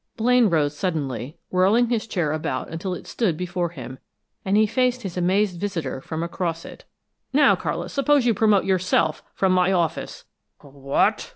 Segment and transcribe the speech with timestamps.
[0.17, 3.99] Blaine rose suddenly, whirling his chair about until it stood before him,
[4.43, 6.85] and he faced his amazed visitor from across it.
[7.33, 10.23] "Now, Carlis, suppose you promote yourself from my office!"
[10.57, 11.29] "Wh what!"